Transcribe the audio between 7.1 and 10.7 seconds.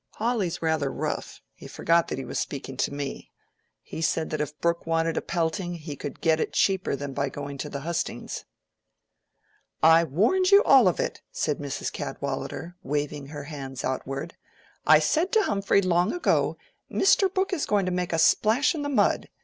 by going to the hustings." "I warned you